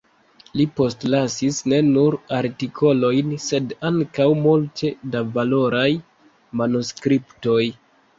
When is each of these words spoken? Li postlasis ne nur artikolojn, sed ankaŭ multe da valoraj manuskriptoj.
Li 0.59 0.63
postlasis 0.77 1.57
ne 1.73 1.81
nur 1.89 2.15
artikolojn, 2.37 3.35
sed 3.43 3.75
ankaŭ 3.89 4.25
multe 4.47 4.91
da 5.17 5.21
valoraj 5.37 5.85
manuskriptoj. 6.63 7.61